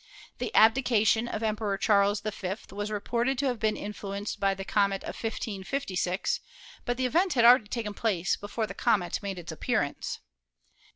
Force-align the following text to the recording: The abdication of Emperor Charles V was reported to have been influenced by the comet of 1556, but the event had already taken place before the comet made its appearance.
The 0.39 0.51
abdication 0.55 1.27
of 1.27 1.43
Emperor 1.43 1.77
Charles 1.77 2.21
V 2.21 2.55
was 2.71 2.89
reported 2.89 3.37
to 3.37 3.45
have 3.45 3.59
been 3.59 3.77
influenced 3.77 4.39
by 4.39 4.55
the 4.55 4.65
comet 4.65 5.03
of 5.03 5.09
1556, 5.15 6.39
but 6.85 6.97
the 6.97 7.05
event 7.05 7.33
had 7.33 7.45
already 7.45 7.67
taken 7.67 7.93
place 7.93 8.35
before 8.35 8.65
the 8.65 8.73
comet 8.73 9.21
made 9.21 9.37
its 9.37 9.51
appearance. 9.51 10.19